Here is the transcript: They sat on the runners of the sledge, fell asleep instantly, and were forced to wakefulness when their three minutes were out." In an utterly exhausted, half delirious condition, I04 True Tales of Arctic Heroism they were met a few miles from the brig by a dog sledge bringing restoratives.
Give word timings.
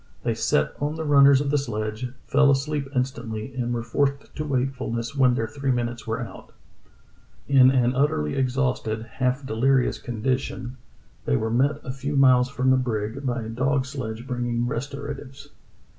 They 0.23 0.33
sat 0.33 0.73
on 0.81 0.95
the 0.95 1.03
runners 1.03 1.41
of 1.41 1.51
the 1.51 1.59
sledge, 1.59 2.07
fell 2.25 2.49
asleep 2.49 2.89
instantly, 2.95 3.53
and 3.53 3.71
were 3.71 3.83
forced 3.83 4.35
to 4.35 4.43
wakefulness 4.43 5.15
when 5.15 5.35
their 5.35 5.47
three 5.47 5.69
minutes 5.69 6.07
were 6.07 6.19
out." 6.23 6.53
In 7.47 7.69
an 7.69 7.93
utterly 7.93 8.33
exhausted, 8.35 9.03
half 9.03 9.45
delirious 9.45 9.99
condition, 9.99 10.61
I04 10.61 10.63
True 10.63 10.71
Tales 10.71 10.71
of 10.71 11.03
Arctic 11.03 11.25
Heroism 11.25 11.25
they 11.25 11.35
were 11.35 11.51
met 11.51 11.81
a 11.83 11.95
few 11.95 12.15
miles 12.15 12.49
from 12.49 12.69
the 12.71 12.77
brig 12.77 13.25
by 13.27 13.43
a 13.43 13.49
dog 13.49 13.85
sledge 13.85 14.25
bringing 14.25 14.65
restoratives. 14.65 15.49